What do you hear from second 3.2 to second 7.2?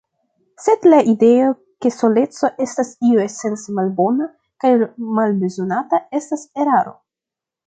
esence malbona kaj malbezonata estas eraro.